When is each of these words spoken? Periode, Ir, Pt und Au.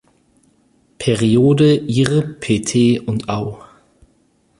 Periode, 0.97 1.75
Ir, 1.87 2.39
Pt 2.39 3.03
und 3.07 3.29
Au. 3.29 3.59